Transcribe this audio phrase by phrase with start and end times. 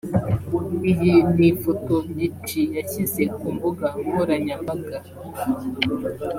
[0.91, 4.97] Iyi ni ifoto Lil G yashyize ku mbuga nkoranyambaga